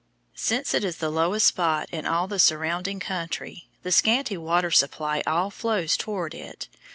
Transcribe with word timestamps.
Since 0.33 0.73
it 0.73 0.83
is 0.83 0.97
the 0.97 1.11
lowest 1.11 1.45
spot 1.45 1.87
in 1.91 2.07
all 2.07 2.27
the 2.27 2.39
surrounding 2.39 2.99
country, 2.99 3.69
the 3.83 3.91
scanty 3.91 4.35
water 4.35 4.71
supply 4.71 5.21
all 5.27 5.51
flows 5.51 5.95
toward 5.95 6.33
it. 6.33 6.67